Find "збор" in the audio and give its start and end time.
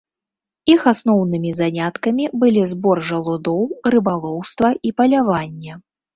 2.73-3.03